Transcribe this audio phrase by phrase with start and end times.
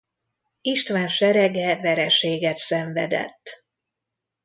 [0.61, 3.65] István serege vereséget szenvedett.